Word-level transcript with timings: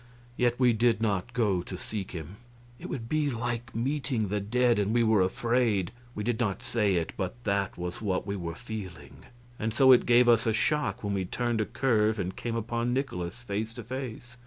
Yet 0.35 0.59
we 0.59 0.73
did 0.73 0.99
not 0.99 1.31
go 1.31 1.61
to 1.61 1.77
seek 1.77 2.09
him. 2.13 2.37
It 2.79 2.89
would 2.89 3.07
be 3.07 3.29
like 3.29 3.75
meeting 3.75 4.29
the 4.29 4.39
dead, 4.39 4.79
and 4.79 4.95
we 4.95 5.03
were 5.03 5.21
afraid. 5.21 5.91
We 6.15 6.23
did 6.23 6.39
not 6.39 6.63
say 6.63 6.95
it, 6.95 7.13
but 7.17 7.35
that 7.43 7.77
was 7.77 8.01
what 8.01 8.25
we 8.25 8.35
were 8.35 8.55
feeling. 8.55 9.25
And 9.59 9.75
so 9.75 9.91
it 9.91 10.07
gave 10.07 10.27
us 10.27 10.47
a 10.47 10.53
shock 10.53 11.03
when 11.03 11.13
we 11.13 11.25
turned 11.25 11.61
a 11.61 11.65
curve 11.67 12.17
and 12.17 12.35
came 12.35 12.55
upon 12.55 12.95
Nikolaus 12.95 13.43
face 13.43 13.75
to 13.75 13.83
face. 13.83 14.37